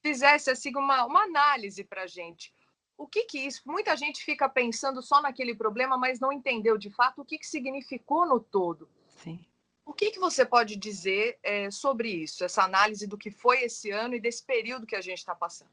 fizesse 0.02 0.50
assim 0.50 0.74
uma, 0.74 1.04
uma 1.04 1.22
análise 1.24 1.84
para 1.84 2.04
a 2.04 2.06
gente. 2.06 2.52
O 2.96 3.06
que 3.06 3.24
que 3.24 3.38
isso? 3.38 3.62
Muita 3.64 3.96
gente 3.96 4.24
fica 4.24 4.48
pensando 4.48 5.02
só 5.02 5.22
naquele 5.22 5.54
problema, 5.54 5.96
mas 5.96 6.18
não 6.18 6.32
entendeu 6.32 6.76
de 6.76 6.90
fato 6.90 7.22
o 7.22 7.24
que, 7.24 7.38
que 7.38 7.46
significou 7.46 8.26
no 8.26 8.40
todo. 8.40 8.88
Sim. 9.22 9.38
O 9.86 9.92
que, 9.92 10.10
que 10.10 10.18
você 10.18 10.44
pode 10.44 10.76
dizer 10.76 11.38
é, 11.42 11.70
sobre 11.70 12.10
isso, 12.10 12.44
essa 12.44 12.62
análise 12.62 13.06
do 13.06 13.16
que 13.16 13.30
foi 13.30 13.62
esse 13.62 13.90
ano 13.90 14.14
e 14.14 14.20
desse 14.20 14.44
período 14.44 14.86
que 14.86 14.96
a 14.96 15.00
gente 15.00 15.18
está 15.18 15.34
passando? 15.34 15.70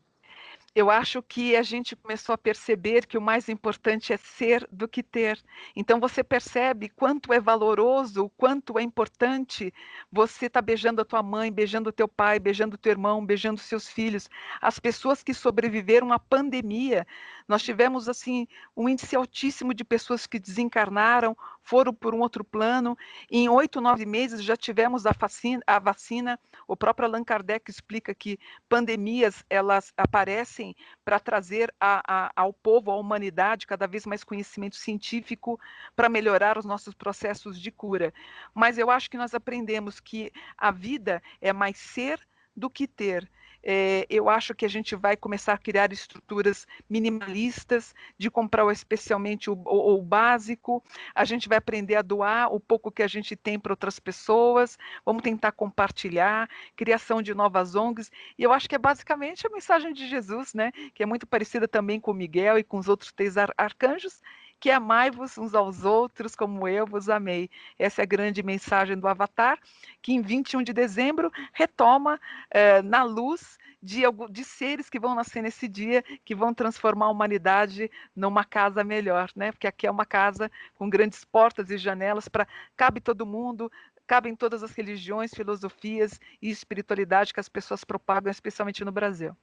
Eu 0.75 0.91
acho 0.91 1.23
que 1.23 1.55
a 1.55 1.63
gente 1.63 1.95
começou 1.95 2.33
a 2.33 2.37
perceber 2.37 3.07
que 3.07 3.17
o 3.17 3.21
mais 3.21 3.47
importante 3.47 4.11
é 4.11 4.17
ser 4.17 4.67
do 4.69 4.89
que 4.89 5.01
ter. 5.01 5.41
Então 5.73 6.01
você 6.01 6.21
percebe 6.21 6.89
quanto 6.89 7.31
é 7.31 7.39
valoroso, 7.39 8.29
quanto 8.35 8.77
é 8.77 8.81
importante 8.83 9.73
você 10.11 10.47
estar 10.47 10.61
tá 10.61 10.65
beijando 10.65 11.01
a 11.01 11.05
tua 11.05 11.23
mãe, 11.23 11.49
beijando 11.49 11.89
o 11.89 11.93
teu 11.93 12.09
pai, 12.09 12.39
beijando 12.39 12.75
o 12.75 12.77
teu 12.77 12.91
irmão, 12.91 13.25
beijando 13.25 13.61
seus 13.61 13.87
filhos. 13.87 14.29
As 14.61 14.77
pessoas 14.77 15.23
que 15.23 15.33
sobreviveram 15.33 16.11
à 16.11 16.19
pandemia, 16.19 17.07
nós 17.47 17.63
tivemos 17.63 18.09
assim 18.09 18.45
um 18.75 18.89
índice 18.89 19.15
altíssimo 19.15 19.73
de 19.73 19.85
pessoas 19.85 20.27
que 20.27 20.37
desencarnaram, 20.37 21.37
foram 21.65 21.93
por 21.93 22.13
um 22.13 22.19
outro 22.19 22.43
plano. 22.43 22.95
Em 23.29 23.49
oito, 23.49 23.81
nove 23.81 24.05
meses 24.05 24.43
já 24.43 24.55
tivemos 24.55 25.05
a 25.05 25.11
vacina, 25.11 25.61
a 25.65 25.79
vacina. 25.79 26.39
O 26.67 26.77
próprio 26.77 27.07
Allan 27.07 27.23
Kardec 27.23 27.69
explica 27.69 28.13
que 28.13 28.39
pandemias 28.69 29.43
elas 29.49 29.91
aparecem 29.97 30.75
para 31.03 31.19
trazer 31.19 31.73
a, 31.79 32.01
a, 32.07 32.31
ao 32.35 32.53
povo, 32.53 32.91
à 32.91 32.95
humanidade, 32.95 33.65
cada 33.65 33.87
vez 33.87 34.05
mais 34.05 34.23
conhecimento 34.23 34.75
científico 34.75 35.59
para 35.95 36.07
melhorar 36.07 36.57
os 36.57 36.65
nossos 36.65 36.93
processos 36.93 37.59
de 37.59 37.71
cura. 37.71 38.13
Mas 38.53 38.77
eu 38.77 38.91
acho 38.91 39.09
que 39.09 39.17
nós 39.17 39.33
aprendemos 39.33 39.99
que 39.99 40.31
a 40.55 40.69
vida 40.69 41.21
é 41.41 41.51
mais 41.51 41.77
ser 41.77 42.19
do 42.55 42.69
que 42.69 42.87
ter. 42.87 43.29
É, 43.67 44.05
eu 44.07 44.29
acho 44.29 44.53
que 44.53 44.63
a 44.63 44.69
gente 44.69 44.95
vai 44.95 45.17
começar 45.17 45.53
a 45.53 45.57
criar 45.57 45.91
estruturas 45.91 46.67
minimalistas, 46.87 47.95
de 48.15 48.29
comprar 48.29 48.71
especialmente 48.71 49.49
o, 49.49 49.53
o, 49.53 49.95
o, 49.95 50.01
básico, 50.03 50.83
a 51.15 51.25
gente 51.25 51.49
vai 51.49 51.57
aprender 51.57 51.95
a 51.95 52.03
doar 52.03 52.53
o 52.53 52.59
pouco 52.59 52.91
que 52.91 53.01
a 53.01 53.07
gente 53.07 53.35
tem 53.35 53.59
para 53.59 53.73
outras 53.73 53.99
pessoas, 53.99 54.77
vamos 55.03 55.23
tentar 55.23 55.51
compartilhar, 55.51 56.47
criação 56.75 57.23
de 57.23 57.33
novas 57.33 57.73
ONGs, 57.73 58.11
e 58.37 58.43
eu 58.43 58.53
acho 58.53 58.69
que 58.69 58.75
é 58.75 58.79
basicamente 58.79 59.47
a 59.47 59.49
mensagem 59.49 59.93
de 59.93 60.07
Jesus, 60.07 60.53
né? 60.53 60.71
que 60.93 61.01
é 61.01 61.05
muito 61.07 61.25
parecida 61.25 61.67
também 61.67 61.99
com 61.99 62.13
Miguel 62.13 62.59
e 62.59 62.63
com 62.63 62.77
os 62.77 62.87
outros 62.87 63.11
três 63.11 63.35
ar 63.35 63.51
arcanjos, 63.57 64.21
que 64.59 64.71
amai-vos 64.71 65.37
uns 65.37 65.53
aos 65.53 65.83
outros 65.83 66.35
como 66.35 66.67
eu 66.67 66.85
vos 66.85 67.09
amei. 67.09 67.49
Essa 67.77 68.01
é 68.01 68.03
a 68.03 68.07
grande 68.07 68.41
mensagem 68.41 68.97
do 68.97 69.07
Avatar, 69.07 69.59
que 70.01 70.13
em 70.13 70.21
21 70.21 70.63
de 70.63 70.73
dezembro 70.73 71.31
retoma 71.53 72.19
eh, 72.49 72.81
na 72.81 73.03
luz 73.03 73.57
de, 73.81 74.01
de 74.31 74.43
seres 74.43 74.89
que 74.89 74.99
vão 74.99 75.13
nascer 75.13 75.43
nesse 75.43 75.67
dia, 75.67 76.03
que 76.23 76.33
vão 76.33 76.53
transformar 76.53 77.05
a 77.05 77.11
humanidade 77.11 77.91
numa 78.15 78.43
casa 78.43 78.83
melhor, 78.83 79.29
né? 79.35 79.51
Porque 79.51 79.67
aqui 79.67 79.85
é 79.85 79.91
uma 79.91 80.05
casa 80.05 80.51
com 80.73 80.89
grandes 80.89 81.23
portas 81.23 81.69
e 81.69 81.77
janelas 81.77 82.27
para 82.27 82.47
cabe 82.75 82.99
todo 82.99 83.25
mundo, 83.25 83.71
cabem 84.07 84.35
todas 84.35 84.63
as 84.63 84.71
religiões, 84.71 85.33
filosofias 85.33 86.19
e 86.41 86.49
espiritualidade 86.49 87.33
que 87.33 87.39
as 87.39 87.49
pessoas 87.49 87.83
propagam, 87.83 88.31
especialmente 88.31 88.83
no 88.83 88.91
Brasil. 88.91 89.35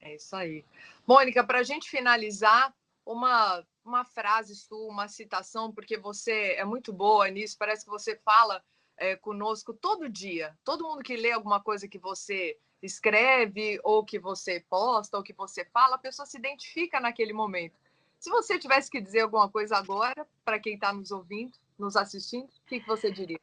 É 0.00 0.14
isso 0.14 0.34
aí. 0.34 0.64
Mônica, 1.06 1.42
para 1.44 1.58
a 1.58 1.62
gente 1.62 1.90
finalizar, 1.90 2.72
uma, 3.12 3.64
uma 3.82 4.04
frase 4.04 4.54
sua, 4.54 4.86
uma 4.86 5.08
citação, 5.08 5.72
porque 5.72 5.96
você 5.96 6.52
é 6.52 6.64
muito 6.64 6.92
boa 6.92 7.28
nisso, 7.30 7.56
parece 7.58 7.84
que 7.84 7.90
você 7.90 8.14
fala 8.16 8.62
é, 8.98 9.16
conosco 9.16 9.72
todo 9.72 10.10
dia. 10.10 10.56
Todo 10.62 10.84
mundo 10.84 11.02
que 11.02 11.16
lê 11.16 11.32
alguma 11.32 11.60
coisa 11.60 11.88
que 11.88 11.98
você 11.98 12.58
escreve, 12.82 13.80
ou 13.82 14.04
que 14.04 14.18
você 14.18 14.60
posta, 14.68 15.16
ou 15.16 15.22
que 15.22 15.32
você 15.32 15.64
fala, 15.64 15.96
a 15.96 15.98
pessoa 15.98 16.26
se 16.26 16.36
identifica 16.36 17.00
naquele 17.00 17.32
momento. 17.32 17.78
Se 18.20 18.28
você 18.28 18.58
tivesse 18.58 18.90
que 18.90 19.00
dizer 19.00 19.20
alguma 19.20 19.48
coisa 19.48 19.76
agora, 19.76 20.28
para 20.44 20.60
quem 20.60 20.74
está 20.74 20.92
nos 20.92 21.10
ouvindo, 21.10 21.52
nos 21.78 21.96
assistindo, 21.96 22.44
o 22.44 22.66
que, 22.66 22.80
que 22.80 22.86
você 22.86 23.10
diria? 23.10 23.40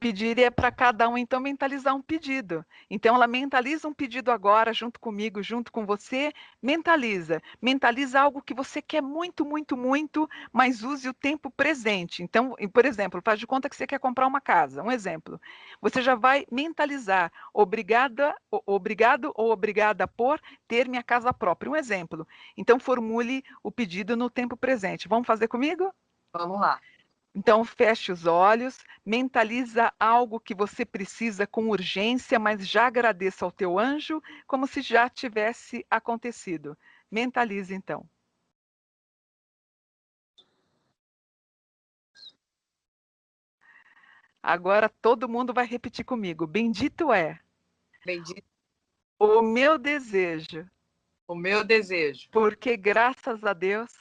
Pediria 0.00 0.50
para 0.50 0.72
cada 0.72 1.06
um, 1.10 1.18
então, 1.18 1.38
mentalizar 1.38 1.94
um 1.94 2.00
pedido. 2.00 2.64
Então, 2.88 3.14
ela 3.14 3.26
mentaliza 3.26 3.86
um 3.86 3.92
pedido 3.92 4.30
agora, 4.30 4.72
junto 4.72 4.98
comigo, 4.98 5.42
junto 5.42 5.70
com 5.70 5.84
você, 5.84 6.32
mentaliza. 6.62 7.42
Mentaliza 7.60 8.18
algo 8.18 8.40
que 8.40 8.54
você 8.54 8.80
quer 8.80 9.02
muito, 9.02 9.44
muito, 9.44 9.76
muito, 9.76 10.26
mas 10.50 10.82
use 10.82 11.06
o 11.06 11.12
tempo 11.12 11.50
presente. 11.50 12.22
Então, 12.22 12.56
por 12.72 12.86
exemplo, 12.86 13.20
faz 13.22 13.38
de 13.38 13.46
conta 13.46 13.68
que 13.68 13.76
você 13.76 13.86
quer 13.86 13.98
comprar 13.98 14.26
uma 14.26 14.40
casa, 14.40 14.82
um 14.82 14.90
exemplo. 14.90 15.38
Você 15.82 16.00
já 16.00 16.14
vai 16.14 16.46
mentalizar, 16.50 17.30
obrigada, 17.52 18.34
obrigado 18.64 19.30
ou 19.34 19.52
obrigada 19.52 20.08
por 20.08 20.40
ter 20.66 20.88
minha 20.88 21.02
casa 21.02 21.30
própria, 21.30 21.70
um 21.70 21.76
exemplo. 21.76 22.26
Então, 22.56 22.80
formule 22.80 23.44
o 23.62 23.70
pedido 23.70 24.16
no 24.16 24.30
tempo 24.30 24.56
presente. 24.56 25.08
Vamos 25.08 25.26
fazer 25.26 25.46
comigo? 25.46 25.92
Vamos 26.32 26.58
lá. 26.58 26.80
Então, 27.34 27.64
feche 27.64 28.10
os 28.10 28.26
olhos, 28.26 28.78
mentaliza 29.06 29.92
algo 30.00 30.40
que 30.40 30.54
você 30.54 30.84
precisa 30.84 31.46
com 31.46 31.68
urgência, 31.68 32.38
mas 32.40 32.66
já 32.66 32.86
agradeça 32.86 33.44
ao 33.44 33.52
teu 33.52 33.78
anjo 33.78 34.20
como 34.46 34.66
se 34.66 34.82
já 34.82 35.08
tivesse 35.08 35.86
acontecido. 35.88 36.76
Mentalize 37.10 37.72
então. 37.72 38.08
Agora 44.42 44.88
todo 44.88 45.28
mundo 45.28 45.52
vai 45.52 45.66
repetir 45.66 46.04
comigo. 46.04 46.46
Bendito 46.46 47.12
é. 47.12 47.38
Bendito. 48.04 48.42
O 49.18 49.42
meu 49.42 49.78
desejo. 49.78 50.68
O 51.28 51.34
meu 51.34 51.62
desejo. 51.62 52.28
Porque 52.32 52.76
graças 52.76 53.44
a 53.44 53.52
Deus 53.52 53.99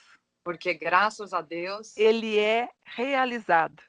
porque 0.50 0.74
graças 0.74 1.32
a 1.32 1.42
Deus 1.42 1.96
ele 1.96 2.40
é 2.40 2.70
realizado. 2.84 3.84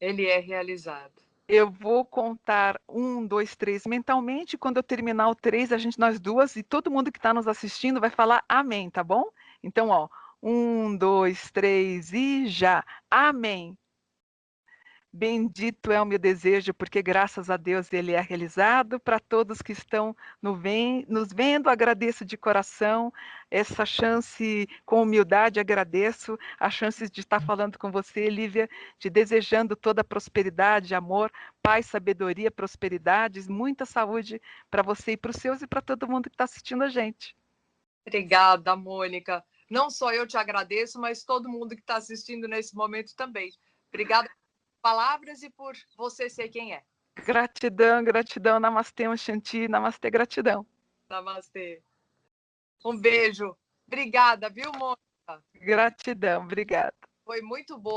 Ele 0.00 0.26
é 0.26 0.38
realizado. 0.38 1.20
Eu 1.48 1.68
vou 1.68 2.04
contar 2.04 2.80
um, 2.88 3.26
dois, 3.26 3.56
três 3.56 3.84
mentalmente. 3.84 4.56
Quando 4.56 4.76
eu 4.76 4.84
terminar 4.84 5.28
o 5.28 5.34
três, 5.34 5.72
a 5.72 5.76
gente, 5.76 5.98
nós 5.98 6.20
duas 6.20 6.54
e 6.54 6.62
todo 6.62 6.88
mundo 6.88 7.10
que 7.10 7.18
está 7.18 7.34
nos 7.34 7.48
assistindo 7.48 8.00
vai 8.00 8.10
falar 8.10 8.44
amém, 8.48 8.88
tá 8.90 9.02
bom? 9.02 9.24
Então, 9.60 9.88
ó, 9.88 10.08
um, 10.40 10.96
dois, 10.96 11.50
três 11.50 12.12
e 12.12 12.46
já. 12.46 12.84
Amém. 13.10 13.76
Bendito 15.16 15.92
é 15.92 16.02
o 16.02 16.04
meu 16.04 16.18
desejo, 16.18 16.74
porque 16.74 17.00
graças 17.00 17.48
a 17.48 17.56
Deus 17.56 17.92
ele 17.92 18.10
é 18.10 18.20
realizado. 18.20 18.98
Para 18.98 19.20
todos 19.20 19.62
que 19.62 19.70
estão 19.70 20.16
no 20.42 20.56
vem, 20.56 21.06
nos 21.08 21.32
vendo, 21.32 21.70
agradeço 21.70 22.24
de 22.24 22.36
coração 22.36 23.12
essa 23.48 23.86
chance, 23.86 24.68
com 24.84 25.02
humildade, 25.02 25.60
agradeço 25.60 26.36
a 26.58 26.68
chance 26.68 27.08
de 27.08 27.20
estar 27.20 27.38
falando 27.40 27.78
com 27.78 27.92
você, 27.92 28.28
Lívia, 28.28 28.68
te 28.98 29.08
desejando 29.08 29.76
toda 29.76 30.02
prosperidade, 30.02 30.96
amor, 30.96 31.30
paz, 31.62 31.86
sabedoria, 31.86 32.50
prosperidade, 32.50 33.48
muita 33.48 33.86
saúde 33.86 34.42
para 34.68 34.82
você 34.82 35.12
e 35.12 35.16
para 35.16 35.30
os 35.30 35.36
seus 35.36 35.62
e 35.62 35.66
para 35.68 35.80
todo 35.80 36.08
mundo 36.08 36.28
que 36.28 36.34
está 36.34 36.42
assistindo 36.42 36.82
a 36.82 36.88
gente. 36.88 37.36
Obrigada, 38.04 38.74
Mônica. 38.74 39.44
Não 39.70 39.90
só 39.90 40.12
eu 40.12 40.26
te 40.26 40.36
agradeço, 40.36 41.00
mas 41.00 41.22
todo 41.22 41.48
mundo 41.48 41.76
que 41.76 41.82
está 41.82 41.98
assistindo 41.98 42.48
nesse 42.48 42.74
momento 42.74 43.14
também. 43.14 43.52
Obrigada 43.92 44.28
palavras 44.84 45.42
e 45.42 45.48
por 45.48 45.74
você 45.96 46.28
ser 46.28 46.50
quem 46.50 46.74
é. 46.74 46.84
Gratidão, 47.16 48.04
gratidão. 48.04 48.60
Namastê, 48.60 49.08
um 49.08 49.16
Shanti. 49.16 49.66
Namastê, 49.66 50.10
gratidão. 50.10 50.66
Namastê. 51.08 51.82
Um 52.84 53.00
beijo. 53.00 53.56
Obrigada, 53.86 54.50
viu, 54.50 54.70
Mônica? 54.72 55.42
Gratidão, 55.54 56.42
obrigada. 56.42 56.94
Foi 57.24 57.40
muito 57.40 57.78
bom. 57.78 57.92